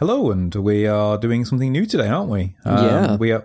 Hello, 0.00 0.30
and 0.30 0.54
we 0.54 0.86
are 0.86 1.18
doing 1.18 1.44
something 1.44 1.70
new 1.70 1.84
today, 1.84 2.08
aren't 2.08 2.30
we? 2.30 2.56
Um, 2.64 2.84
Yeah. 2.86 3.16
We 3.16 3.32
are. 3.32 3.44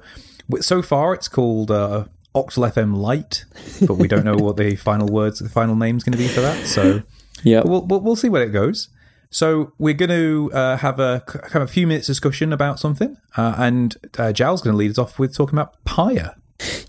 So 0.62 0.82
far, 0.82 1.14
it's 1.14 1.28
called 1.28 1.70
uh, 1.70 2.06
Octal 2.34 2.72
FM 2.72 2.96
Lite, 2.96 3.44
but 3.86 3.96
we 3.96 4.08
don't 4.08 4.24
know 4.24 4.38
what 4.38 4.56
the 4.56 4.78
final 4.78 5.10
words, 5.10 5.40
the 5.40 5.50
final 5.50 5.76
name's 5.76 6.06
going 6.06 6.14
to 6.14 6.18
be 6.18 6.30
for 6.30 6.40
that. 6.40 6.66
So 6.66 7.04
Yeah. 7.44 7.64
we'll, 7.66 7.82
we'll 7.86 8.00
we'll 8.00 8.16
see 8.16 8.30
where 8.30 8.42
it 8.42 8.52
goes. 8.52 8.88
So 9.30 9.74
we're 9.78 9.96
going 9.96 10.12
to 10.12 10.50
uh, 10.54 10.78
have 10.78 10.98
a 10.98 11.22
of 11.54 11.56
a 11.56 11.68
few 11.68 11.88
minutes 11.88 12.08
discussion 12.08 12.54
about 12.54 12.80
something, 12.80 13.18
uh, 13.36 13.56
and 13.58 13.98
uh, 14.18 14.32
Jal's 14.32 14.62
going 14.62 14.76
to 14.76 14.78
lead 14.78 14.92
us 14.92 14.98
off 14.98 15.20
with 15.20 15.36
talking 15.36 15.60
about 15.60 15.84
Pyre. 15.84 16.36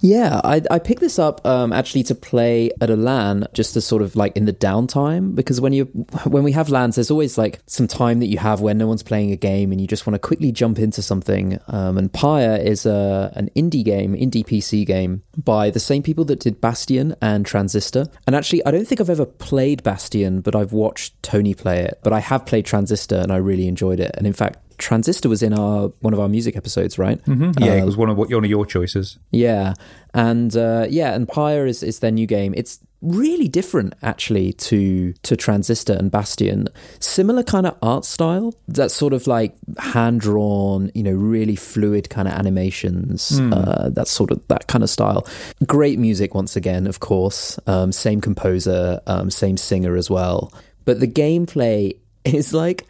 Yeah, 0.00 0.40
I, 0.44 0.62
I 0.70 0.78
picked 0.78 1.00
this 1.00 1.18
up 1.18 1.44
um, 1.44 1.72
actually 1.72 2.04
to 2.04 2.14
play 2.14 2.70
at 2.80 2.90
a 2.90 2.96
LAN 2.96 3.46
just 3.52 3.74
to 3.74 3.80
sort 3.80 4.02
of 4.02 4.14
like 4.14 4.36
in 4.36 4.44
the 4.44 4.52
downtime 4.52 5.34
because 5.34 5.60
when 5.60 5.72
you 5.72 5.84
when 6.26 6.44
we 6.44 6.52
have 6.52 6.68
LANs, 6.68 6.94
there's 6.94 7.10
always 7.10 7.36
like 7.36 7.60
some 7.66 7.88
time 7.88 8.20
that 8.20 8.26
you 8.26 8.38
have 8.38 8.60
where 8.60 8.74
no 8.74 8.86
one's 8.86 9.02
playing 9.02 9.32
a 9.32 9.36
game 9.36 9.72
and 9.72 9.80
you 9.80 9.86
just 9.86 10.06
want 10.06 10.14
to 10.14 10.18
quickly 10.18 10.52
jump 10.52 10.78
into 10.78 11.02
something. 11.02 11.58
Um, 11.68 11.98
and 11.98 12.12
Pyre 12.12 12.56
is 12.56 12.86
a 12.86 13.32
an 13.34 13.50
indie 13.56 13.84
game, 13.84 14.14
indie 14.14 14.44
PC 14.44 14.86
game 14.86 15.22
by 15.36 15.70
the 15.70 15.80
same 15.80 16.02
people 16.02 16.24
that 16.26 16.40
did 16.40 16.60
Bastion 16.60 17.16
and 17.20 17.44
Transistor. 17.44 18.06
And 18.26 18.36
actually, 18.36 18.64
I 18.64 18.70
don't 18.70 18.86
think 18.86 19.00
I've 19.00 19.10
ever 19.10 19.26
played 19.26 19.82
Bastion, 19.82 20.40
but 20.40 20.54
I've 20.54 20.72
watched 20.72 21.20
Tony 21.22 21.54
play 21.54 21.80
it. 21.82 21.98
But 22.04 22.12
I 22.12 22.20
have 22.20 22.46
played 22.46 22.66
Transistor 22.66 23.16
and 23.16 23.32
I 23.32 23.36
really 23.36 23.66
enjoyed 23.66 24.00
it. 24.00 24.14
And 24.16 24.26
in 24.26 24.32
fact. 24.32 24.58
Transistor 24.78 25.28
was 25.28 25.42
in 25.42 25.52
our 25.52 25.88
one 26.00 26.12
of 26.12 26.20
our 26.20 26.28
music 26.28 26.56
episodes, 26.56 26.98
right? 26.98 27.22
Mm-hmm. 27.24 27.62
Yeah, 27.62 27.74
it 27.74 27.84
was 27.84 27.96
one 27.96 28.08
of 28.08 28.16
what 28.16 28.30
one 28.30 28.44
of 28.44 28.50
your 28.50 28.66
choices. 28.66 29.18
Yeah, 29.30 29.74
and 30.14 30.56
uh, 30.56 30.86
yeah, 30.88 31.14
and 31.14 31.28
Pyre 31.28 31.66
is, 31.66 31.82
is 31.82 32.00
their 32.00 32.10
new 32.10 32.26
game. 32.26 32.54
It's 32.56 32.80
really 33.02 33.46
different 33.46 33.94
actually 34.02 34.52
to 34.54 35.12
to 35.22 35.36
Transistor 35.36 35.92
and 35.92 36.10
Bastion. 36.10 36.68
Similar 37.00 37.42
kind 37.42 37.66
of 37.66 37.76
art 37.82 38.04
style. 38.04 38.54
That 38.68 38.90
sort 38.90 39.12
of 39.12 39.26
like 39.26 39.54
hand 39.78 40.20
drawn, 40.20 40.90
you 40.94 41.02
know, 41.02 41.12
really 41.12 41.56
fluid 41.56 42.10
kind 42.10 42.28
of 42.28 42.34
animations. 42.34 43.38
Uh, 43.38 43.90
that 43.90 44.08
sort 44.08 44.30
of 44.30 44.46
that 44.48 44.66
kind 44.66 44.82
of 44.82 44.90
style. 44.90 45.26
Great 45.66 45.98
music 45.98 46.34
once 46.34 46.56
again, 46.56 46.86
of 46.86 47.00
course. 47.00 47.58
Um, 47.66 47.92
same 47.92 48.20
composer, 48.20 49.00
um, 49.06 49.30
same 49.30 49.56
singer 49.56 49.96
as 49.96 50.10
well. 50.10 50.52
But 50.84 51.00
the 51.00 51.08
gameplay 51.08 51.96
is 52.24 52.52
like 52.52 52.86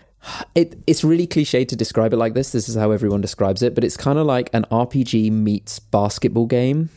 it, 0.54 0.78
it's 0.86 1.04
really 1.04 1.26
cliche 1.26 1.64
to 1.64 1.76
describe 1.76 2.12
it 2.12 2.16
like 2.16 2.34
this. 2.34 2.52
This 2.52 2.68
is 2.68 2.74
how 2.74 2.90
everyone 2.90 3.20
describes 3.20 3.62
it, 3.62 3.74
but 3.74 3.84
it's 3.84 3.96
kind 3.96 4.18
of 4.18 4.26
like 4.26 4.50
an 4.52 4.64
RPG 4.70 5.30
meets 5.30 5.78
basketball 5.78 6.46
game. 6.46 6.90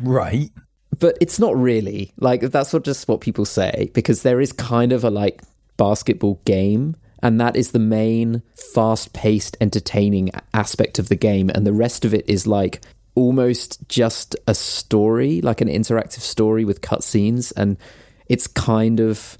Right. 0.00 0.50
But 0.98 1.16
it's 1.20 1.38
not 1.38 1.56
really 1.56 2.12
like 2.18 2.42
that's 2.42 2.72
what 2.72 2.84
just 2.84 3.08
what 3.08 3.20
people 3.20 3.44
say 3.44 3.90
because 3.94 4.22
there 4.22 4.40
is 4.40 4.52
kind 4.52 4.92
of 4.92 5.04
a 5.04 5.10
like 5.10 5.42
basketball 5.76 6.40
game, 6.44 6.96
and 7.22 7.40
that 7.40 7.56
is 7.56 7.70
the 7.70 7.78
main 7.78 8.42
fast-paced, 8.74 9.56
entertaining 9.60 10.30
aspect 10.52 10.98
of 10.98 11.08
the 11.08 11.16
game, 11.16 11.50
and 11.50 11.66
the 11.66 11.72
rest 11.72 12.04
of 12.04 12.12
it 12.12 12.28
is 12.28 12.46
like 12.46 12.82
almost 13.14 13.88
just 13.88 14.36
a 14.46 14.54
story, 14.54 15.40
like 15.40 15.60
an 15.60 15.68
interactive 15.68 16.20
story 16.20 16.64
with 16.64 16.80
cutscenes, 16.82 17.52
and 17.56 17.78
it's 18.28 18.46
kind 18.46 19.00
of 19.00 19.38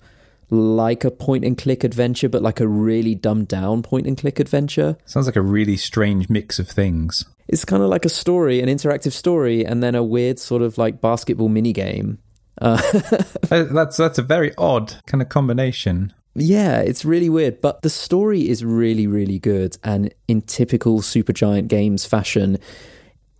like 0.50 1.04
a 1.04 1.10
point 1.10 1.44
and 1.44 1.56
click 1.56 1.84
adventure, 1.84 2.28
but 2.28 2.42
like 2.42 2.60
a 2.60 2.66
really 2.68 3.14
dumbed 3.14 3.48
down 3.48 3.82
point 3.82 4.06
and 4.06 4.16
click 4.18 4.40
adventure. 4.40 4.96
Sounds 5.06 5.26
like 5.26 5.36
a 5.36 5.42
really 5.42 5.76
strange 5.76 6.28
mix 6.28 6.58
of 6.58 6.68
things. 6.68 7.24
It's 7.48 7.64
kind 7.64 7.82
of 7.82 7.88
like 7.88 8.04
a 8.04 8.08
story, 8.08 8.60
an 8.60 8.68
interactive 8.68 9.12
story, 9.12 9.64
and 9.64 9.82
then 9.82 9.94
a 9.94 10.02
weird 10.02 10.38
sort 10.38 10.62
of 10.62 10.78
like 10.78 11.00
basketball 11.00 11.48
mini 11.48 11.72
game. 11.72 12.18
Uh, 12.60 12.80
Uh, 13.50 13.64
That's 13.64 13.96
that's 13.96 14.18
a 14.18 14.22
very 14.22 14.52
odd 14.56 14.94
kind 15.06 15.20
of 15.22 15.28
combination. 15.28 16.12
yeah, 16.36 16.78
it's 16.80 17.04
really 17.04 17.28
weird, 17.28 17.60
but 17.60 17.82
the 17.82 17.90
story 17.90 18.48
is 18.48 18.64
really, 18.64 19.06
really 19.08 19.40
good. 19.40 19.76
And 19.82 20.14
in 20.28 20.42
typical 20.42 21.00
Supergiant 21.00 21.66
Games 21.66 22.06
fashion, 22.06 22.58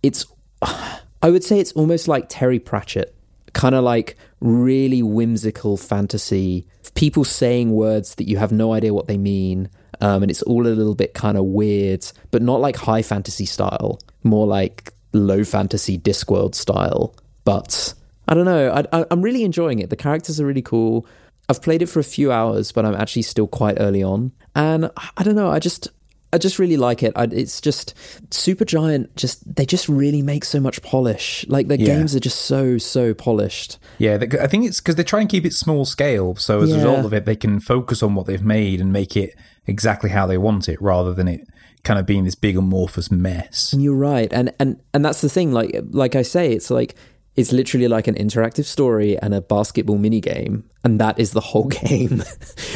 it's, 0.03 0.25
I 0.61 1.29
would 1.29 1.43
say 1.45 1.59
it's 1.59 1.71
almost 1.73 2.07
like 2.09 2.25
Terry 2.27 2.59
Pratchett, 2.59 3.15
kind 3.53 3.75
of 3.75 3.83
like 3.83 4.17
really 4.39 5.03
whimsical 5.03 5.77
fantasy, 5.77 6.65
people 6.95 7.23
saying 7.23 7.71
words 7.71 8.15
that 8.15 8.27
you 8.27 8.37
have 8.37 8.51
no 8.51 8.73
idea 8.73 8.93
what 8.93 9.07
they 9.07 9.17
mean. 9.17 9.69
Um, 9.99 10.23
and 10.23 10.31
it's 10.31 10.41
all 10.43 10.65
a 10.65 10.69
little 10.69 10.95
bit 10.95 11.13
kind 11.13 11.37
of 11.37 11.45
weird, 11.45 12.05
but 12.31 12.41
not 12.41 12.59
like 12.59 12.75
high 12.75 13.03
fantasy 13.03 13.45
style, 13.45 13.99
more 14.23 14.47
like 14.47 14.93
low 15.13 15.43
fantasy 15.43 15.97
Discworld 15.97 16.55
style. 16.55 17.15
But 17.43 17.93
I 18.27 18.33
don't 18.33 18.45
know, 18.45 18.71
I, 18.91 19.05
I'm 19.11 19.21
really 19.21 19.43
enjoying 19.43 19.79
it. 19.79 19.89
The 19.89 19.95
characters 19.95 20.39
are 20.39 20.45
really 20.45 20.61
cool. 20.61 21.05
I've 21.49 21.61
played 21.61 21.81
it 21.81 21.87
for 21.87 21.99
a 21.99 22.03
few 22.03 22.31
hours, 22.31 22.71
but 22.71 22.85
I'm 22.85 22.95
actually 22.95 23.23
still 23.23 23.47
quite 23.47 23.77
early 23.79 24.01
on, 24.01 24.31
and 24.55 24.89
I 25.17 25.23
don't 25.23 25.35
know. 25.35 25.49
I 25.51 25.59
just 25.59 25.89
I 26.33 26.37
just 26.37 26.59
really 26.59 26.77
like 26.77 27.03
it. 27.03 27.13
I, 27.15 27.23
it's 27.25 27.59
just 27.61 27.93
Supergiant. 28.29 29.15
Just 29.15 29.55
they 29.55 29.65
just 29.65 29.87
really 29.89 30.21
make 30.21 30.45
so 30.45 30.59
much 30.59 30.81
polish. 30.81 31.45
Like 31.47 31.67
their 31.67 31.77
Yeah. 31.79 31.95
games 31.97 32.15
are 32.15 32.19
just 32.19 32.41
so 32.41 32.77
so 32.77 33.13
polished. 33.13 33.77
Yeah, 33.97 34.17
they- 34.17 34.39
I 34.39 34.47
think 34.47 34.65
it's 34.65 34.79
because 34.79 34.95
they 34.95 35.03
try 35.03 35.19
and 35.21 35.29
keep 35.29 35.45
it 35.45 35.53
small 35.53 35.85
scale. 35.85 36.35
So 36.35 36.61
as 36.61 36.71
a 36.71 36.75
result 36.75 37.05
of 37.05 37.13
it, 37.13 37.25
they 37.25 37.35
can 37.35 37.59
focus 37.59 38.01
on 38.01 38.15
what 38.15 38.25
they've 38.27 38.43
made 38.43 38.81
and 38.81 38.91
make 38.91 39.15
it 39.17 39.35
exactly 39.67 40.09
how 40.09 40.25
they 40.25 40.37
want 40.37 40.67
it, 40.69 40.81
rather 40.81 41.13
than 41.13 41.27
it 41.27 41.41
kind 41.83 41.99
of 41.99 42.05
being 42.05 42.23
this 42.23 42.35
big 42.35 42.57
amorphous 42.57 43.11
mess. 43.11 43.73
And 43.73 43.81
you're 43.83 43.95
right. 43.95 44.31
And 44.31 44.53
and 44.59 44.79
and 44.93 45.03
that's 45.05 45.21
the 45.21 45.29
thing. 45.29 45.51
Like 45.51 45.75
like 45.91 46.15
I 46.15 46.21
say, 46.23 46.51
it's 46.51 46.71
like 46.71 46.95
it's 47.35 47.51
literally 47.53 47.87
like 47.87 48.07
an 48.07 48.15
interactive 48.15 48.65
story 48.65 49.17
and 49.17 49.33
a 49.33 49.41
basketball 49.41 49.97
mini 49.97 50.19
game, 50.21 50.63
and 50.83 50.99
that 50.99 51.19
is 51.19 51.31
the 51.31 51.39
whole 51.41 51.67
game. 51.87 52.23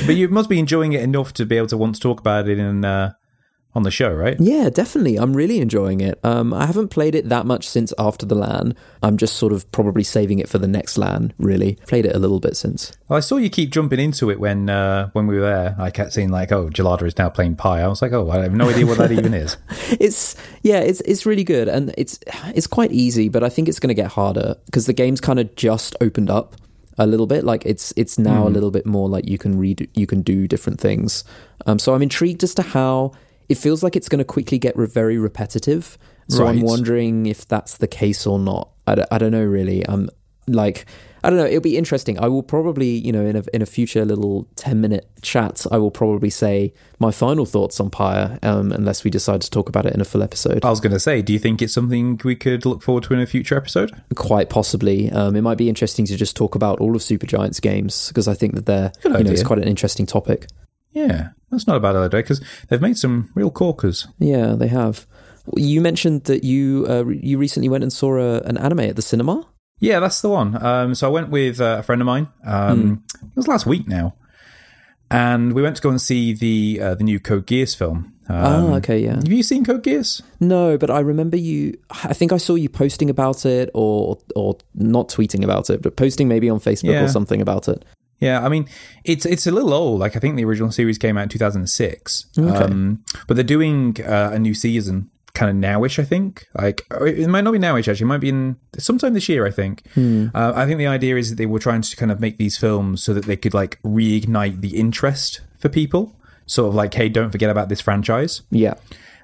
But 0.05 0.15
you 0.15 0.27
must 0.29 0.49
be 0.49 0.59
enjoying 0.59 0.93
it 0.93 1.01
enough 1.01 1.33
to 1.33 1.45
be 1.45 1.57
able 1.57 1.67
to 1.67 1.77
want 1.77 1.95
to 1.95 2.01
talk 2.01 2.19
about 2.19 2.47
it 2.47 2.57
in 2.59 2.85
uh, 2.85 3.13
on 3.75 3.83
the 3.83 3.91
show, 3.91 4.11
right? 4.11 4.37
Yeah, 4.39 4.69
definitely. 4.69 5.17
I'm 5.17 5.35
really 5.35 5.59
enjoying 5.59 5.99
it. 5.99 6.17
Um, 6.23 6.53
I 6.53 6.65
haven't 6.65 6.87
played 6.87 7.13
it 7.13 7.27
that 7.29 7.45
much 7.45 7.67
since 7.67 7.93
after 7.99 8.25
the 8.25 8.35
LAN. 8.35 8.73
I'm 9.03 9.17
just 9.17 9.35
sort 9.35 9.51
of 9.51 9.69
probably 9.73 10.03
saving 10.03 10.39
it 10.39 10.47
for 10.47 10.57
the 10.57 10.67
next 10.67 10.97
LAN, 10.97 11.33
really. 11.37 11.75
Played 11.85 12.05
it 12.05 12.15
a 12.15 12.19
little 12.19 12.39
bit 12.39 12.55
since. 12.55 12.93
Well, 13.09 13.17
I 13.17 13.19
saw 13.19 13.35
you 13.35 13.49
keep 13.49 13.71
jumping 13.71 13.99
into 13.99 14.31
it 14.31 14.39
when 14.39 14.69
uh, 14.69 15.09
when 15.11 15.27
we 15.27 15.35
were 15.35 15.41
there. 15.41 15.75
I 15.77 15.91
kept 15.91 16.13
seeing 16.13 16.29
like, 16.29 16.51
"Oh, 16.51 16.69
Gelada 16.69 17.03
is 17.03 17.17
now 17.17 17.29
playing 17.29 17.57
Pyre." 17.57 17.83
I 17.83 17.87
was 17.87 18.01
like, 18.01 18.13
"Oh, 18.13 18.31
I 18.31 18.43
have 18.43 18.53
no 18.53 18.69
idea 18.69 18.85
what 18.85 18.97
that 18.97 19.11
even 19.11 19.33
is." 19.33 19.57
It's 19.99 20.35
yeah, 20.63 20.79
it's 20.79 21.01
it's 21.01 21.25
really 21.25 21.43
good 21.43 21.67
and 21.67 21.93
it's 21.97 22.19
it's 22.55 22.67
quite 22.67 22.91
easy, 22.91 23.29
but 23.29 23.43
I 23.43 23.49
think 23.49 23.69
it's 23.69 23.79
going 23.79 23.89
to 23.95 24.01
get 24.01 24.11
harder 24.11 24.55
because 24.65 24.87
the 24.87 24.93
game's 24.93 25.21
kind 25.21 25.39
of 25.39 25.53
just 25.55 25.95
opened 26.01 26.29
up 26.29 26.55
a 26.97 27.05
little 27.05 27.27
bit. 27.27 27.43
Like 27.43 27.65
it's 27.65 27.93
it's 27.95 28.17
now 28.17 28.47
a 28.47 28.49
little 28.49 28.71
bit 28.71 28.85
more 28.85 29.09
like 29.09 29.27
you 29.27 29.37
can 29.37 29.57
read 29.59 29.89
you 29.93 30.07
can 30.07 30.21
do 30.21 30.47
different 30.47 30.79
things. 30.79 31.23
Um, 31.65 31.79
so 31.79 31.93
I'm 31.93 32.01
intrigued 32.01 32.43
as 32.43 32.53
to 32.55 32.61
how 32.61 33.11
it 33.49 33.55
feels 33.55 33.83
like 33.83 33.95
it's 33.95 34.09
going 34.09 34.19
to 34.19 34.25
quickly 34.25 34.57
get 34.57 34.75
re- 34.77 34.87
very 34.87 35.17
repetitive. 35.17 35.97
So 36.27 36.47
I'm 36.47 36.61
wondering 36.61 37.27
if 37.27 37.47
that's 37.47 37.77
the 37.77 37.87
case 37.87 38.25
or 38.25 38.39
not. 38.39 38.71
I 38.87 38.95
don't, 38.95 39.07
I 39.11 39.17
don't 39.19 39.31
know 39.31 39.45
really. 39.45 39.87
I'm 39.87 40.09
like 40.47 40.85
I 41.25 41.31
don't 41.31 41.39
know. 41.39 41.45
It'll 41.45 41.59
be 41.59 41.75
interesting. 41.75 42.19
I 42.19 42.27
will 42.27 42.43
probably, 42.43 42.89
you 42.89 43.11
know, 43.11 43.25
in 43.25 43.35
a 43.35 43.43
in 43.51 43.63
a 43.63 43.65
future 43.65 44.05
little 44.05 44.47
ten 44.55 44.79
minute 44.79 45.09
chat, 45.23 45.65
I 45.71 45.79
will 45.79 45.89
probably 45.89 46.29
say 46.29 46.71
my 46.99 47.09
final 47.09 47.47
thoughts 47.47 47.79
on 47.79 47.89
Pyre, 47.89 48.37
um, 48.43 48.71
unless 48.71 49.03
we 49.03 49.09
decide 49.09 49.41
to 49.41 49.49
talk 49.49 49.67
about 49.67 49.87
it 49.87 49.95
in 49.95 50.01
a 50.01 50.05
full 50.05 50.21
episode. 50.21 50.63
I 50.63 50.69
was 50.69 50.79
going 50.79 50.93
to 50.93 50.99
say, 50.99 51.23
do 51.23 51.33
you 51.33 51.39
think 51.39 51.63
it's 51.63 51.73
something 51.73 52.21
we 52.23 52.35
could 52.35 52.63
look 52.63 52.83
forward 52.83 53.05
to 53.05 53.15
in 53.15 53.21
a 53.21 53.25
future 53.25 53.57
episode? 53.57 53.91
Quite 54.13 54.51
possibly. 54.51 55.11
Um, 55.11 55.35
it 55.35 55.41
might 55.41 55.57
be 55.57 55.67
interesting 55.67 56.05
to 56.05 56.15
just 56.15 56.35
talk 56.35 56.53
about 56.53 56.79
all 56.79 56.95
of 56.95 57.01
Supergiant's 57.01 57.59
games 57.59 58.09
because 58.09 58.27
I 58.27 58.35
think 58.35 58.53
that 58.53 58.67
they're, 58.67 58.91
Good 59.01 59.17
you 59.17 59.23
know, 59.23 59.31
it's 59.31 59.41
quite 59.41 59.57
an 59.57 59.67
interesting 59.67 60.05
topic. 60.05 60.45
Yeah, 60.95 61.29
that's 61.51 61.67
not 61.67 61.77
a 61.77 61.79
bad 61.79 61.95
idea 61.95 62.21
because 62.21 62.41
they've 62.69 62.81
made 62.81 62.97
some 62.97 63.29
real 63.35 63.51
corkers. 63.51 64.07
Yeah, 64.17 64.55
they 64.55 64.67
have. 64.69 65.05
You 65.55 65.81
mentioned 65.81 66.23
that 66.23 66.43
you 66.43 66.85
uh, 66.89 67.03
you 67.05 67.37
recently 67.37 67.69
went 67.69 67.83
and 67.83 67.93
saw 67.93 68.17
a, 68.17 68.39
an 68.49 68.57
anime 68.57 68.79
at 68.79 68.95
the 68.95 69.01
cinema. 69.03 69.45
Yeah, 69.79 69.99
that's 69.99 70.21
the 70.21 70.29
one. 70.29 70.55
Um, 70.65 70.95
so 70.95 71.07
I 71.07 71.11
went 71.11 71.29
with 71.29 71.59
uh, 71.61 71.77
a 71.79 71.83
friend 71.83 72.01
of 72.01 72.05
mine. 72.07 72.29
Um, 72.45 73.03
It 73.21 73.35
was 73.35 73.47
last 73.47 73.65
week 73.67 73.87
now, 73.87 74.15
and 75.11 75.53
we 75.53 75.61
went 75.61 75.75
to 75.75 75.81
go 75.81 75.89
and 75.89 76.01
see 76.01 76.33
the 76.33 76.79
uh, 76.81 76.95
the 76.95 77.03
new 77.03 77.19
Code 77.19 77.45
Geass 77.45 77.75
film. 77.75 78.13
Um, 78.27 78.35
ah, 78.37 78.75
okay, 78.77 78.99
yeah. 79.03 79.15
Have 79.15 79.27
you 79.31 79.43
seen 79.43 79.63
Code 79.65 79.83
Geass? 79.83 80.21
No, 80.39 80.77
but 80.77 80.89
I 80.89 80.99
remember 81.01 81.37
you. 81.37 81.77
I 81.91 82.13
think 82.13 82.31
I 82.31 82.37
saw 82.37 82.55
you 82.55 82.69
posting 82.69 83.09
about 83.09 83.45
it, 83.45 83.69
or 83.73 84.17
or 84.35 84.57
not 84.73 85.09
tweeting 85.09 85.43
about 85.43 85.69
it, 85.69 85.81
but 85.81 85.95
posting 85.95 86.27
maybe 86.27 86.49
on 86.49 86.59
Facebook 86.59 86.93
Yeah. 86.93 87.03
or 87.03 87.07
something 87.09 87.41
about 87.41 87.67
it. 87.67 87.85
Yeah, 88.25 88.45
I 88.45 88.49
mean, 88.49 88.65
it's 89.11 89.25
it's 89.25 89.45
a 89.47 89.51
little 89.51 89.73
old. 89.73 89.99
Like 89.99 90.15
I 90.17 90.19
think 90.19 90.35
the 90.35 90.45
original 90.45 90.71
series 90.71 90.97
came 90.97 91.17
out 91.17 91.23
in 91.23 91.29
2006. 91.29 92.25
Okay. 92.37 92.63
Um, 92.63 93.03
but 93.27 93.35
they're 93.35 93.43
doing 93.57 93.97
uh, 94.15 94.31
a 94.33 94.39
new 94.39 94.53
season 94.53 95.09
kind 95.39 95.49
of 95.51 95.57
nowish, 95.69 95.99
I 95.99 96.05
think. 96.05 96.45
Like 96.57 96.77
it 97.01 97.27
might 97.27 97.43
not 97.43 97.51
be 97.51 97.59
nowish 97.59 97.87
actually. 97.89 98.05
It 98.05 98.13
might 98.13 98.21
be 98.27 98.29
in 98.29 98.55
sometime 98.77 99.13
this 99.13 99.27
year, 99.27 99.45
I 99.45 99.51
think. 99.51 99.83
Uh, 99.97 100.53
I 100.55 100.65
think 100.65 100.77
the 100.77 100.87
idea 100.87 101.17
is 101.17 101.29
that 101.29 101.35
they 101.35 101.45
were 101.45 101.59
trying 101.59 101.81
to 101.81 101.95
kind 101.97 102.11
of 102.11 102.19
make 102.19 102.37
these 102.37 102.57
films 102.57 103.03
so 103.03 103.13
that 103.13 103.25
they 103.25 103.35
could 103.35 103.53
like 103.53 103.79
reignite 103.83 104.61
the 104.61 104.77
interest 104.77 105.41
for 105.57 105.69
people. 105.69 106.15
Sort 106.47 106.69
of 106.69 106.75
like, 106.75 106.93
hey, 106.93 107.09
don't 107.09 107.31
forget 107.31 107.49
about 107.49 107.67
this 107.69 107.81
franchise. 107.81 108.43
Yeah, 108.51 108.75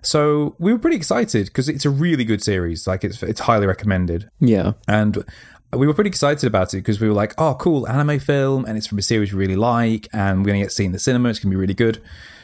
So 0.01 0.55
we 0.59 0.73
were 0.73 0.79
pretty 0.79 0.97
excited 0.97 1.45
because 1.47 1.69
it's 1.69 1.85
a 1.85 1.89
really 1.89 2.25
good 2.25 2.41
series. 2.43 2.87
Like 2.87 3.03
it's 3.07 3.21
it's 3.23 3.41
highly 3.41 3.67
recommended. 3.67 4.29
yeah, 4.39 4.73
And 4.87 5.23
we 5.73 5.87
were 5.87 5.93
pretty 5.93 6.09
excited 6.09 6.45
about 6.45 6.73
it 6.73 6.77
because 6.77 6.99
we 6.99 7.07
were 7.07 7.13
like, 7.13 7.33
oh, 7.37 7.55
cool, 7.55 7.87
anime 7.87 8.19
film, 8.19 8.65
and 8.65 8.77
it's 8.77 8.87
from 8.87 8.97
a 8.97 9.01
series 9.01 9.31
we 9.31 9.39
really 9.39 9.55
like, 9.55 10.07
and 10.11 10.39
we're 10.39 10.47
going 10.47 10.59
to 10.59 10.63
get 10.63 10.69
to 10.69 10.75
see 10.75 10.83
it 10.83 10.87
in 10.87 10.91
the 10.91 10.99
cinema. 10.99 11.29
It's 11.29 11.39
going 11.39 11.49
to 11.51 11.55
be 11.55 11.59
really 11.59 11.73
good. 11.73 12.01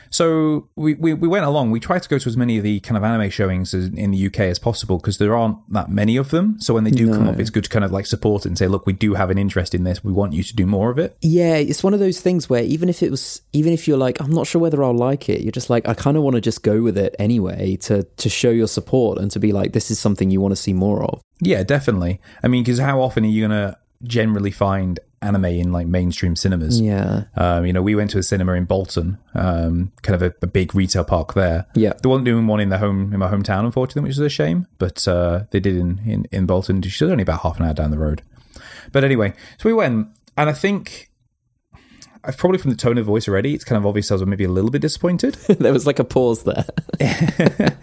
So 0.09 0.69
we, 0.75 0.93
we, 0.95 1.13
we 1.13 1.27
went 1.27 1.45
along. 1.45 1.71
We 1.71 1.79
tried 1.79 2.03
to 2.03 2.09
go 2.09 2.17
to 2.17 2.29
as 2.29 2.37
many 2.37 2.57
of 2.57 2.63
the 2.63 2.79
kind 2.81 2.97
of 2.97 3.03
anime 3.03 3.29
showings 3.29 3.73
as, 3.73 3.87
in 3.87 4.11
the 4.11 4.27
UK 4.27 4.41
as 4.41 4.59
possible 4.59 4.97
because 4.97 5.17
there 5.17 5.35
aren't 5.35 5.57
that 5.71 5.89
many 5.89 6.17
of 6.17 6.29
them. 6.29 6.59
So 6.59 6.73
when 6.73 6.83
they 6.83 6.91
do 6.91 7.11
come 7.11 7.27
up, 7.27 7.39
it's 7.39 7.49
good 7.49 7.63
to 7.65 7.69
kind 7.69 7.85
of 7.85 7.91
like 7.91 8.05
support 8.05 8.45
it 8.45 8.49
and 8.49 8.57
say, 8.57 8.67
look, 8.67 8.85
we 8.85 8.93
do 8.93 9.13
have 9.13 9.29
an 9.29 9.37
interest 9.37 9.73
in 9.73 9.83
this. 9.83 10.03
We 10.03 10.11
want 10.11 10.33
you 10.33 10.43
to 10.43 10.55
do 10.55 10.65
more 10.65 10.89
of 10.89 10.97
it. 10.97 11.17
Yeah, 11.21 11.55
it's 11.55 11.83
one 11.83 11.93
of 11.93 11.99
those 11.99 12.21
things 12.21 12.49
where 12.49 12.63
even 12.63 12.89
if 12.89 13.03
it 13.03 13.11
was, 13.11 13.41
even 13.53 13.73
if 13.73 13.87
you're 13.87 13.97
like, 13.97 14.19
I'm 14.21 14.31
not 14.31 14.47
sure 14.47 14.61
whether 14.61 14.83
I'll 14.83 14.93
like 14.93 15.29
it, 15.29 15.41
you're 15.41 15.51
just 15.51 15.69
like, 15.69 15.87
I 15.87 15.93
kind 15.93 16.17
of 16.17 16.23
want 16.23 16.35
to 16.35 16.41
just 16.41 16.63
go 16.63 16.81
with 16.81 16.97
it 16.97 17.15
anyway 17.19 17.75
to 17.77 18.03
to 18.03 18.29
show 18.29 18.49
your 18.49 18.67
support 18.67 19.17
and 19.17 19.29
to 19.31 19.39
be 19.39 19.51
like, 19.51 19.73
this 19.73 19.91
is 19.91 19.99
something 19.99 20.31
you 20.31 20.41
want 20.41 20.51
to 20.53 20.61
see 20.61 20.73
more 20.73 21.03
of. 21.03 21.21
Yeah, 21.39 21.63
definitely. 21.63 22.19
I 22.43 22.47
mean, 22.47 22.63
because 22.63 22.79
how 22.79 23.01
often 23.01 23.23
are 23.23 23.27
you 23.27 23.47
going 23.47 23.51
to 23.51 23.77
generally 24.03 24.51
find 24.51 24.99
anime 25.21 25.45
in 25.45 25.71
like 25.71 25.87
mainstream 25.87 26.35
cinemas? 26.35 26.79
Yeah, 26.79 27.23
Um, 27.35 27.65
you 27.65 27.73
know, 27.73 27.81
we 27.81 27.95
went 27.95 28.11
to 28.11 28.19
a 28.19 28.23
cinema 28.23 28.53
in 28.53 28.65
Bolton, 28.65 29.17
um, 29.33 29.91
kind 30.01 30.15
of 30.15 30.21
a, 30.21 30.33
a 30.41 30.47
big 30.47 30.75
retail 30.75 31.03
park 31.03 31.33
there. 31.33 31.65
Yeah. 31.75 31.93
They 32.01 32.09
wasn't 32.09 32.25
doing 32.25 32.47
one 32.47 32.59
in 32.59 32.69
the 32.69 32.77
home 32.77 33.13
in 33.13 33.19
my 33.19 33.29
hometown, 33.29 33.65
unfortunately, 33.65 34.03
which 34.03 34.17
is 34.17 34.19
a 34.19 34.29
shame. 34.29 34.67
But 34.77 35.07
uh, 35.07 35.43
they 35.51 35.59
did 35.59 35.75
in, 35.75 36.01
in, 36.05 36.25
in 36.31 36.45
Bolton. 36.45 36.81
She's 36.81 37.01
only 37.01 37.23
about 37.23 37.41
half 37.41 37.59
an 37.59 37.65
hour 37.65 37.73
down 37.73 37.91
the 37.91 37.97
road. 37.99 38.21
But 38.91 39.03
anyway, 39.03 39.33
so 39.57 39.69
we 39.69 39.73
went, 39.73 40.07
and 40.37 40.49
I 40.49 40.53
think 40.53 41.09
uh, 42.23 42.31
probably 42.37 42.57
from 42.57 42.71
the 42.71 42.77
tone 42.77 42.97
of 42.97 43.05
voice 43.05 43.27
already, 43.27 43.53
it's 43.53 43.63
kind 43.63 43.77
of 43.77 43.85
obvious 43.85 44.11
I 44.11 44.15
was 44.15 44.25
maybe 44.25 44.43
a 44.43 44.49
little 44.49 44.71
bit 44.71 44.81
disappointed. 44.81 45.33
there 45.49 45.73
was 45.73 45.85
like 45.87 45.99
a 45.99 46.03
pause 46.03 46.43
there. 46.43 46.65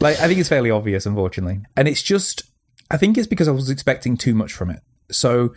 like, 0.00 0.18
I 0.20 0.26
think 0.26 0.40
it's 0.40 0.48
fairly 0.48 0.70
obvious, 0.70 1.06
unfortunately. 1.06 1.60
And 1.76 1.86
it's 1.88 2.02
just, 2.02 2.42
I 2.90 2.96
think 2.96 3.18
it's 3.18 3.26
because 3.26 3.48
I 3.48 3.52
was 3.52 3.70
expecting 3.70 4.16
too 4.16 4.34
much 4.34 4.52
from 4.52 4.70
it. 4.70 4.80
So 5.10 5.54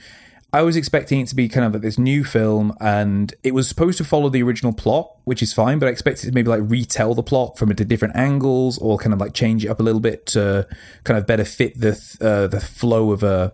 I 0.53 0.63
was 0.63 0.75
expecting 0.75 1.21
it 1.21 1.27
to 1.29 1.35
be 1.35 1.47
kind 1.47 1.65
of 1.65 1.71
like 1.71 1.81
this 1.81 1.97
new 1.97 2.25
film, 2.25 2.75
and 2.81 3.33
it 3.41 3.53
was 3.53 3.69
supposed 3.69 3.97
to 3.99 4.03
follow 4.03 4.27
the 4.27 4.43
original 4.43 4.73
plot, 4.73 5.15
which 5.23 5.41
is 5.41 5.53
fine, 5.53 5.79
but 5.79 5.87
I 5.87 5.91
expected 5.91 6.25
to 6.27 6.31
maybe 6.33 6.49
like 6.49 6.61
retell 6.63 7.15
the 7.15 7.23
plot 7.23 7.57
from 7.57 7.71
at 7.71 7.87
different 7.87 8.17
angles 8.17 8.77
or 8.79 8.97
kind 8.97 9.13
of 9.13 9.19
like 9.19 9.33
change 9.33 9.63
it 9.63 9.69
up 9.69 9.79
a 9.79 9.83
little 9.83 10.01
bit 10.01 10.25
to 10.27 10.67
kind 11.05 11.17
of 11.17 11.25
better 11.25 11.45
fit 11.45 11.79
the 11.79 11.91
uh, 12.19 12.47
the 12.47 12.59
flow 12.59 13.11
of 13.11 13.23
a 13.23 13.53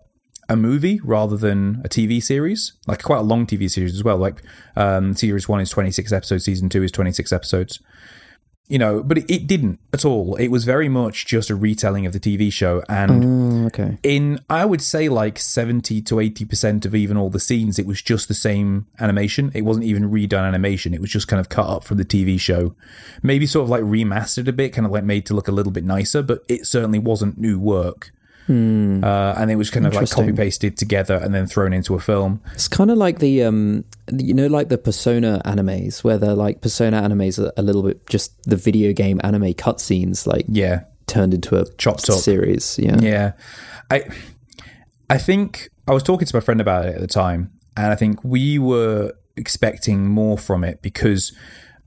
a 0.50 0.56
movie 0.56 1.00
rather 1.04 1.38
than 1.38 1.82
a 1.84 1.90
TV 1.90 2.24
series, 2.24 2.74
like 2.88 3.04
quite 3.04 3.20
a 3.20 3.24
long 3.24 3.46
TV 3.46 3.70
series 3.70 3.94
as 3.94 4.04
well. 4.04 4.18
Like 4.18 4.42
um, 4.76 5.14
series 5.14 5.48
one 5.48 5.62
is 5.62 5.70
twenty 5.70 5.92
six 5.92 6.12
episodes, 6.12 6.46
season 6.46 6.68
two 6.68 6.82
is 6.82 6.92
twenty 6.92 7.12
six 7.12 7.32
episodes 7.32 7.80
you 8.70 8.78
know, 8.78 9.02
but 9.02 9.18
it, 9.20 9.32
it 9.34 9.48
didn't 9.48 9.80
at 9.94 10.04
all. 10.04 10.36
It 10.36 10.50
was 10.50 10.66
very 10.66 10.90
much 10.90 11.26
just 11.26 11.50
a 11.50 11.56
retelling 11.56 12.06
of 12.06 12.14
the 12.14 12.20
TV 12.20 12.52
show, 12.52 12.84
and 12.90 13.24
Mm, 13.24 13.66
okay. 13.68 13.98
in 14.04 14.40
I 14.50 14.66
would 14.66 14.82
say 14.82 15.08
like 15.10 15.40
seventy 15.40 16.02
to 16.02 16.20
eighty 16.20 16.44
percent 16.46 16.86
of 16.86 16.94
even 16.94 17.16
all 17.18 17.30
the 17.30 17.40
scenes, 17.40 17.80
it 17.80 17.86
was 17.86 18.02
just 18.02 18.28
the 18.28 18.34
same 18.34 18.88
animation. 19.00 19.52
It 19.54 19.62
wasn't 19.62 19.86
even 19.86 20.12
redone 20.12 20.46
animation. 20.48 20.94
It 20.94 21.02
was 21.02 21.10
just 21.12 21.28
kind 21.28 21.40
of 21.40 21.50
cut 21.50 21.68
up 21.68 21.84
from 21.84 21.98
the 21.98 22.06
TV 22.06 22.40
show, 22.40 22.76
maybe 23.24 23.46
sort 23.46 23.64
of 23.64 23.70
like 23.70 23.84
remastered 23.84 24.48
a 24.48 24.54
bit, 24.54 24.74
kind 24.74 24.86
of 24.86 24.92
like 24.92 25.04
made 25.04 25.26
to 25.28 25.34
look 25.34 25.48
a 25.48 25.52
little 25.54 25.72
bit 25.72 25.86
nicer, 25.86 26.22
but 26.22 26.44
it 26.48 26.66
certainly 26.66 27.00
wasn't 27.00 27.38
new 27.38 27.60
work. 27.60 28.12
Uh, 28.50 29.36
and 29.38 29.52
it 29.52 29.56
was 29.56 29.70
kind 29.70 29.86
of 29.86 29.94
like 29.94 30.10
copy 30.10 30.32
pasted 30.32 30.78
together 30.78 31.16
and 31.16 31.34
then 31.36 31.48
thrown 31.48 31.74
into 31.74 31.96
a 31.96 32.00
film. 32.00 32.42
It's 32.54 32.68
kind 32.68 32.90
of 32.90 32.98
like 32.98 33.20
the 33.20 33.44
um, 33.44 33.84
you 34.12 34.34
know, 34.34 34.48
like 34.48 34.70
the 34.70 34.78
Persona 34.78 35.42
animes, 35.46 36.04
where 36.04 36.18
they're 36.18 36.34
like 36.34 36.62
Persona 36.62 37.02
animes 37.02 37.44
are 37.44 37.52
a 37.58 37.62
little 37.62 37.84
bit 37.84 38.08
just 38.08 38.42
the 38.44 38.56
video 38.56 38.94
game 38.94 39.20
anime 39.24 39.54
cutscenes, 39.54 40.26
like 40.26 40.46
Yeah, 40.48 40.82
turned 41.08 41.34
into 41.34 41.58
a 41.58 41.66
Chopped 41.76 42.10
up. 42.10 42.18
series. 42.18 42.80
Yeah. 42.80 42.98
Yeah. 43.02 43.32
I 43.92 44.06
I 45.10 45.18
think 45.18 45.70
I 45.88 45.94
was 45.94 46.04
talking 46.04 46.28
to 46.28 46.36
my 46.36 46.42
friend 46.42 46.62
about 46.62 46.86
it 46.86 46.96
at 46.96 47.02
the 47.02 47.08
time, 47.08 47.52
and 47.76 47.88
I 47.92 47.96
think 47.96 48.24
we 48.24 48.60
were 48.60 49.14
expecting 49.36 50.08
more 50.08 50.38
from 50.38 50.64
it 50.64 50.82
because 50.82 51.32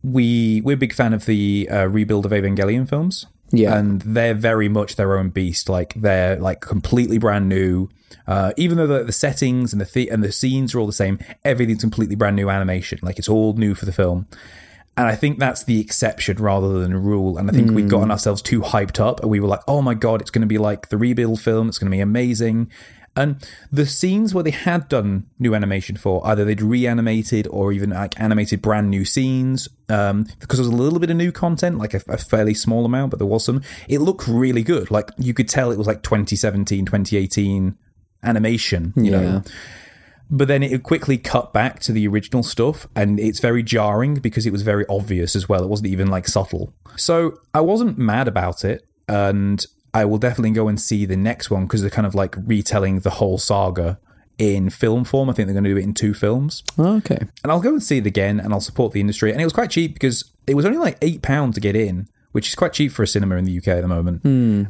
we 0.03 0.61
we're 0.63 0.75
a 0.75 0.79
big 0.79 0.95
fan 0.95 1.13
of 1.13 1.27
the 1.27 1.69
uh, 1.71 1.87
rebuild 1.87 2.25
of 2.27 2.33
Evangelion 2.33 2.89
films. 2.89 3.27
Yeah. 3.53 3.77
And 3.77 4.01
they're 4.03 4.35
very 4.35 4.69
much 4.69 4.97
their 4.97 5.19
own 5.19 5.31
beast. 5.31 5.69
Like 5.69 5.95
they're 5.95 6.37
like 6.37 6.61
completely 6.61 7.19
brand 7.19 7.49
new. 7.49 7.89
Uh, 8.27 8.53
even 8.57 8.77
though 8.77 8.87
the, 8.87 9.05
the 9.05 9.13
settings 9.13 9.73
and 9.73 9.81
the, 9.81 9.91
the 9.93 10.09
and 10.09 10.23
the 10.23 10.33
scenes 10.33 10.75
are 10.75 10.79
all 10.79 10.87
the 10.87 10.93
same, 10.93 11.19
everything's 11.45 11.81
completely 11.81 12.15
brand 12.15 12.37
new 12.37 12.49
animation. 12.49 12.99
Like 13.03 13.19
it's 13.19 13.29
all 13.29 13.55
new 13.55 13.75
for 13.75 13.87
the 13.87 13.93
film. 13.93 14.27
And 14.97 15.09
I 15.09 15.15
think 15.15 15.39
that's 15.39 15.65
the 15.65 15.81
exception 15.81 16.37
rather 16.39 16.81
than 16.81 16.95
rule. 16.95 17.39
And 17.39 17.49
I 17.49 17.55
think 17.55 17.71
we'd 17.71 17.89
gotten 17.89 18.11
ourselves 18.11 18.43
too 18.43 18.61
hyped 18.61 19.01
up 19.01 19.21
and 19.21 19.31
we 19.31 19.41
were 19.41 19.49
like, 19.49 19.63
oh 19.67 19.81
my 19.81 19.95
God, 19.95 20.21
it's 20.21 20.31
going 20.31 20.43
to 20.43 20.47
be 20.47 20.59
like 20.59 20.89
the 20.89 20.99
rebuild 20.99 21.41
film. 21.41 21.69
It's 21.69 21.79
going 21.79 21.91
to 21.91 21.97
be 21.97 22.01
amazing. 22.01 22.71
And 23.17 23.45
the 23.73 23.87
scenes 23.87 24.33
where 24.35 24.45
they 24.45 24.53
had 24.53 24.89
done 24.89 25.27
new 25.39 25.55
animation 25.55 25.97
for, 25.97 26.25
either 26.27 26.45
they'd 26.45 26.63
reanimated 26.63 27.47
or 27.51 27.73
even 27.73 27.91
like 27.91 28.19
animated 28.21 28.63
brand 28.63 28.89
new 28.89 29.05
scenes, 29.05 29.69
um, 29.89 30.27
because 30.39 30.59
there 30.59 30.67
was 30.69 30.73
a 30.79 30.83
little 30.83 31.01
bit 31.01 31.11
of 31.11 31.17
new 31.17 31.33
content, 31.33 31.77
like 31.79 31.93
a, 31.93 32.01
a 32.09 32.17
fairly 32.17 32.55
small 32.55 32.85
amount, 32.85 33.11
but 33.11 33.19
there 33.19 33.27
was 33.27 33.45
some. 33.45 33.63
It 33.89 33.99
looked 33.99 34.29
really 34.29 34.63
good. 34.63 34.91
Like 34.91 35.11
you 35.19 35.35
could 35.35 35.49
tell 35.49 35.73
it 35.73 35.79
was 35.79 35.89
like 35.89 36.03
2017, 36.03 36.87
2018 36.87 37.77
animation, 38.23 38.93
you 38.97 39.11
Yeah. 39.11 39.21
know 39.21 39.43
but 40.33 40.47
then 40.47 40.63
it 40.63 40.85
quickly 40.85 41.19
cut 41.19 41.53
back 41.53 41.81
to 41.81 41.91
the 41.91 42.07
original 42.07 42.45
stuff 42.45 42.87
and 42.95 43.19
it's 43.19 43.41
very 43.41 43.65
jarring 43.65 44.15
because 44.15 44.47
it 44.47 44.53
was 44.53 44.63
very 44.63 44.85
obvious 44.89 45.35
as 45.35 45.49
well 45.49 45.65
it 45.65 45.69
wasn't 45.69 45.89
even 45.89 46.07
like 46.07 46.29
subtle 46.29 46.73
so 46.97 47.37
i 47.53 47.61
wasn't 47.61 47.99
mad 47.99 48.29
about 48.29 48.65
it 48.65 48.87
and 49.09 49.67
i 49.95 50.05
will 50.05 50.19
definitely 50.19 50.51
go 50.51 50.69
and 50.69 50.81
see 50.81 51.05
the 51.07 51.17
next 51.17 51.51
one 51.51 51.65
because 51.65 51.81
they're 51.81 51.91
kind 51.91 52.07
of 52.07 52.15
like 52.15 52.35
retelling 52.47 53.01
the 53.01 53.11
whole 53.11 53.39
saga 53.39 53.99
in 54.39 54.71
film 54.71 55.05
form 55.05 55.29
i 55.29 55.33
think 55.33 55.47
they're 55.47 55.55
going 55.55 55.65
to 55.65 55.71
do 55.71 55.77
it 55.77 55.85
in 55.85 55.93
two 55.95 56.15
films 56.15 56.63
okay. 56.79 57.19
and 57.43 57.53
i'll 57.53 57.61
go 57.61 57.71
and 57.71 57.83
see 57.83 57.99
it 57.99 58.07
again 58.07 58.41
and 58.41 58.53
i'll 58.53 58.61
support 58.61 58.93
the 58.93 59.01
industry 59.01 59.31
and 59.33 59.41
it 59.41 59.45
was 59.45 59.53
quite 59.53 59.71
cheap 59.71 59.93
because 59.95 60.31
it 60.47 60.55
was 60.55 60.65
only 60.65 60.79
like 60.79 60.97
eight 61.03 61.21
pound 61.23 61.55
to 61.55 61.61
get 61.61 61.77
in 61.77 62.09
which 62.33 62.49
is 62.49 62.55
quite 62.55 62.73
cheap 62.73 62.93
for 62.93 63.03
a 63.03 63.07
cinema 63.07 63.35
in 63.37 63.45
the 63.45 63.59
uk 63.59 63.67
at 63.69 63.83
the 63.83 63.89
moment 63.89 64.25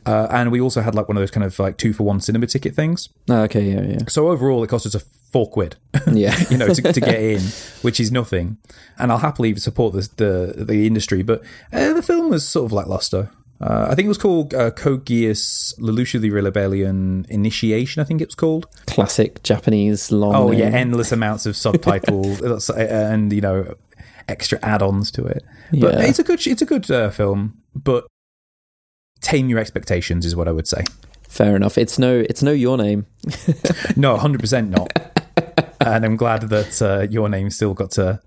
uh, 0.06 0.26
and 0.31 0.50
we 0.50 0.61
also 0.61 0.81
had 0.81 0.94
like 0.94 1.06
one 1.08 1.17
of 1.17 1.20
those 1.20 1.31
kind 1.31 1.44
of 1.44 1.56
like 1.58 1.76
two 1.76 1.93
for 1.93 2.02
one 2.05 2.19
cinema 2.20 2.46
ticket 2.46 2.75
things 2.75 3.08
Oh, 3.28 3.43
okay. 3.43 3.62
Yeah. 3.70 3.82
Yeah. 3.82 3.99
so 4.08 4.28
overall, 4.28 4.64
it 4.64 4.69
cost 4.69 4.87
us 4.87 4.96
a 4.96 5.00
four 5.31 5.49
quid, 5.49 5.76
Yeah. 6.12 6.34
you 6.50 6.56
know, 6.56 6.66
to, 6.75 6.93
to 6.93 7.00
get 7.00 7.20
in, 7.23 7.40
which 7.82 8.00
is 8.00 8.11
nothing. 8.11 8.56
And 8.99 9.12
I'll 9.12 9.19
happily 9.19 9.55
support 9.55 9.94
this, 9.94 10.08
the 10.08 10.52
the 10.56 10.84
industry, 10.84 11.23
but 11.23 11.44
uh, 11.73 11.93
the 11.93 12.02
film 12.02 12.28
was 12.31 12.49
sort 12.49 12.64
of 12.66 12.73
lackluster. 12.73 13.31
Uh, 13.60 13.88
I 13.90 13.94
think 13.94 14.06
it 14.06 14.08
was 14.08 14.16
called 14.18 14.54
uh, 14.54 14.70
Code 14.70 15.04
Geass 15.04 15.78
Lelouch 15.78 16.18
the 16.18 16.30
Rebellion 16.30 17.26
Initiation. 17.28 18.00
I 18.00 18.04
think 18.04 18.20
it 18.22 18.28
was 18.28 18.34
called. 18.34 18.66
Classic 18.86 19.42
Japanese 19.42 20.10
long. 20.10 20.34
Oh 20.34 20.48
name. 20.48 20.60
yeah, 20.60 20.66
endless 20.66 21.12
amounts 21.12 21.44
of 21.44 21.56
subtitles 21.56 22.40
uh, 22.70 22.72
and 22.74 23.32
you 23.32 23.42
know 23.42 23.74
extra 24.28 24.58
add-ons 24.62 25.10
to 25.12 25.24
it. 25.24 25.44
But 25.72 25.94
Yeah. 25.94 26.02
it's 26.02 26.18
a 26.18 26.22
good 26.24 26.46
it's 26.46 26.62
a 26.62 26.66
good 26.66 26.90
uh, 26.90 27.10
film, 27.10 27.58
but 27.74 28.06
tame 29.20 29.50
your 29.50 29.58
expectations 29.58 30.25
is 30.25 30.35
what 30.35 30.49
I 30.49 30.52
would 30.52 30.66
say. 30.66 30.85
Fair 31.28 31.54
enough. 31.54 31.76
It's 31.78 31.99
no. 31.99 32.18
It's 32.18 32.42
no 32.42 32.50
your 32.52 32.76
name. 32.78 33.06
No, 33.96 34.16
hundred 34.25 34.40
percent 34.40 34.70
not. 34.70 34.90
and 35.80 36.04
I'm 36.04 36.16
glad 36.16 36.49
that 36.49 36.80
uh, 36.82 37.06
your 37.11 37.28
name 37.28 37.50
still 37.50 37.75
got 37.75 37.90
to 37.92 38.20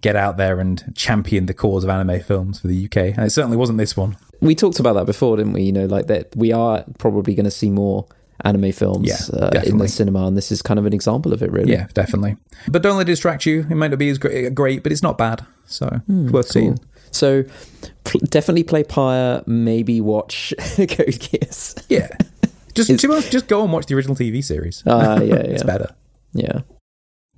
get 0.00 0.16
out 0.16 0.36
there 0.36 0.58
and 0.60 0.92
champion 0.96 1.46
the 1.46 1.54
cause 1.54 1.84
of 1.84 1.90
anime 1.90 2.20
films 2.20 2.58
for 2.60 2.66
the 2.68 2.84
UK. 2.86 2.96
And 3.16 3.20
it 3.20 3.30
certainly 3.30 3.56
wasn't 3.56 3.78
this 3.78 3.96
one. 3.96 4.16
We 4.40 4.54
talked 4.54 4.80
about 4.80 4.94
that 4.94 5.06
before, 5.06 5.36
didn't 5.36 5.52
we? 5.52 5.62
You 5.62 5.72
know, 5.72 5.86
like 5.86 6.06
that 6.06 6.34
we 6.36 6.52
are 6.52 6.84
probably 6.98 7.34
going 7.34 7.44
to 7.44 7.50
see 7.50 7.70
more 7.70 8.06
anime 8.42 8.72
films 8.72 9.06
Yeah, 9.06 9.38
uh, 9.38 9.60
in 9.66 9.76
the 9.76 9.86
cinema, 9.86 10.26
and 10.26 10.36
this 10.36 10.50
is 10.50 10.62
kind 10.62 10.78
of 10.80 10.86
an 10.86 10.94
example 10.94 11.32
of 11.34 11.42
it, 11.42 11.52
really. 11.52 11.72
Yeah, 11.72 11.88
definitely. 11.92 12.36
But 12.68 12.82
don't 12.82 12.96
let 12.96 13.02
it 13.06 13.12
distract 13.12 13.44
you. 13.44 13.66
It 13.68 13.74
might 13.74 13.88
not 13.90 13.98
be 13.98 14.08
as 14.08 14.16
great, 14.18 14.82
but 14.82 14.92
it's 14.92 15.02
not 15.02 15.18
bad. 15.18 15.44
So 15.66 16.00
it's 16.08 16.32
worth 16.32 16.48
seeing. 16.48 16.78
So 17.10 17.44
pl- 18.04 18.20
definitely 18.24 18.62
play 18.64 18.82
Pyre. 18.84 19.42
Maybe 19.46 20.00
watch 20.00 20.54
Code 20.58 20.86
Geass. 20.88 21.84
Yeah. 21.88 22.08
Just, 22.74 22.88
just 23.30 23.46
go 23.48 23.62
and 23.62 23.72
watch 23.72 23.86
the 23.86 23.94
original 23.94 24.16
TV 24.16 24.42
series. 24.42 24.82
Ah, 24.86 25.20
yeah, 25.20 25.34
It's 25.34 25.64
better. 25.64 25.94
yeah. 26.32 26.60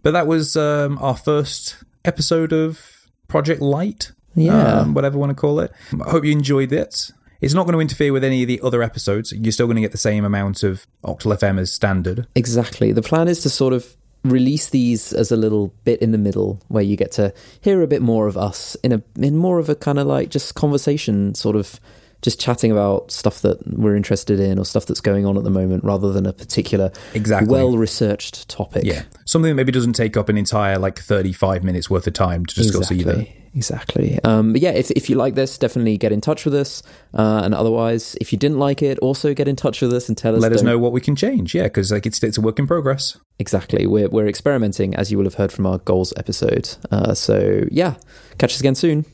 But 0.03 0.13
that 0.13 0.27
was 0.27 0.57
um, 0.57 0.99
our 1.01 1.17
first 1.17 1.77
episode 2.05 2.53
of 2.53 3.09
Project 3.29 3.61
Light. 3.61 4.13
Yeah. 4.35 4.81
um, 4.81 4.95
whatever 4.95 5.17
you 5.17 5.21
want 5.21 5.31
to 5.31 5.35
call 5.41 5.61
it. 5.61 5.73
I 6.05 6.11
hope 6.11 6.25
you 6.25 6.33
enjoyed 6.33 6.73
it. 6.73 7.11
It's 7.41 7.55
not 7.55 7.65
going 7.67 7.75
to 7.75 7.81
interfere 7.81 8.13
with 8.13 8.23
any 8.23 8.43
of 8.43 8.49
the 8.49 8.61
other 8.63 8.83
episodes. 8.83 9.33
You're 9.33 9.53
still 9.53 9.67
going 9.67 9.77
to 9.77 9.83
get 9.83 9.91
the 9.93 9.99
same 9.99 10.25
amount 10.25 10.63
of 10.63 10.87
Octal 11.05 11.37
FM 11.37 11.59
as 11.59 11.73
standard. 11.73 12.27
Exactly. 12.37 12.93
The 12.93 13.03
plan 13.03 13.27
is 13.27 13.43
to 13.43 13.51
sort 13.51 13.73
of 13.73 13.97
release 14.25 14.69
these 14.71 15.13
as 15.13 15.33
a 15.33 15.37
little 15.37 15.75
bit 15.83 16.01
in 16.01 16.13
the 16.13 16.19
middle 16.19 16.61
where 16.69 16.85
you 16.85 16.97
get 16.97 17.11
to 17.11 17.35
hear 17.61 17.83
a 17.83 17.89
bit 17.89 18.01
more 18.01 18.29
of 18.29 18.37
us 18.37 18.77
in 18.85 18.93
a 18.93 19.03
in 19.17 19.37
more 19.37 19.59
of 19.59 19.69
a 19.69 19.75
kind 19.75 19.99
of 19.99 20.07
like 20.07 20.29
just 20.31 20.55
conversation 20.55 21.35
sort 21.35 21.57
of 21.57 21.81
just 22.23 22.41
chatting 22.41 22.71
about 22.71 23.11
stuff 23.11 23.43
that 23.43 23.59
we're 23.77 23.97
interested 23.97 24.41
in 24.41 24.59
or 24.59 24.65
stuff 24.65 24.87
that's 24.87 25.01
going 25.01 25.27
on 25.27 25.37
at 25.37 25.45
the 25.45 25.51
moment 25.51 25.85
rather 25.85 26.13
than 26.13 26.25
a 26.25 26.33
particular 26.33 26.91
Exactly. 27.15 27.51
well 27.51 27.77
researched 27.77 28.49
topic. 28.49 28.85
Yeah. 28.85 29.03
Something 29.25 29.51
that 29.51 29.55
maybe 29.57 29.73
doesn't 29.73 29.95
take 29.95 30.17
up 30.17 30.29
an 30.29 30.39
entire 30.39 30.79
like 30.79 30.99
35 30.99 31.65
minutes 31.65 31.91
worth 31.91 32.07
of 32.07 32.15
time 32.15 32.47
to 32.47 32.55
discuss 32.55 32.91
either. 32.91 33.13
Exactly. 33.13 33.39
Exactly. 33.55 34.19
Um, 34.25 34.53
but 34.53 34.63
yeah, 34.63 34.71
if, 34.71 34.91
if 34.93 35.11
you 35.11 35.17
like 35.17 35.35
this, 35.35 35.59
definitely 35.59 35.99
get 35.99 36.11
in 36.11 36.23
touch 36.23 36.47
with 36.47 36.55
us. 36.55 36.83
Uh, 37.13 37.43
and 37.45 37.55
otherwise, 37.55 38.17
if 38.21 38.33
you 38.33 38.39
didn't 38.39 38.59
like 38.59 38.81
it, 38.83 38.99
also 39.01 39.35
get 39.35 39.47
in 39.47 39.57
touch 39.57 39.83
with 39.83 39.93
us 39.93 40.09
and 40.09 40.17
tell 40.17 40.35
us. 40.35 40.41
Let 40.41 40.53
us 40.53 40.63
know 40.63 40.79
what 40.79 40.93
we 40.93 41.03
can 41.03 41.15
change. 41.15 41.55
Yeah, 41.55 41.65
because 41.65 41.93
like 41.93 42.07
it's 42.07 42.23
it's 42.23 42.39
a 42.39 42.41
work 42.41 42.59
in 42.59 42.67
progress. 42.67 43.19
Exactly. 43.39 43.87
We're, 43.87 44.09
we're 44.09 44.27
experimenting, 44.27 44.95
as 44.95 45.13
you 45.13 45.19
will 45.19 45.25
have 45.25 45.35
heard 45.35 45.53
from 45.53 45.67
our 45.67 45.79
goals 45.79 46.15
episode. 46.17 46.77
Uh, 46.91 47.13
so 47.13 47.65
yeah, 47.71 47.97
catch 48.39 48.55
us 48.55 48.61
again 48.61 48.75
soon. 48.75 49.05